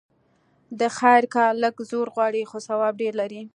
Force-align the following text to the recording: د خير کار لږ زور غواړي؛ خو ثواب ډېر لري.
د 0.79 0.81
خير 0.97 1.23
کار 1.35 1.53
لږ 1.63 1.75
زور 1.89 2.07
غواړي؛ 2.15 2.43
خو 2.49 2.57
ثواب 2.67 2.93
ډېر 3.01 3.13
لري. 3.21 3.41